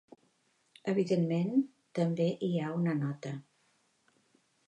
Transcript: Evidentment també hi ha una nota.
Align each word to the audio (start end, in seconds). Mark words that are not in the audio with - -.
Evidentment 0.93 1.51
també 1.99 2.27
hi 2.47 2.51
ha 2.69 2.73
una 2.79 2.97
nota. 3.05 3.35